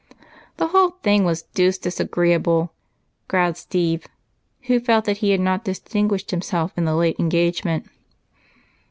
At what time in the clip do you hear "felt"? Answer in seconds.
4.79-5.05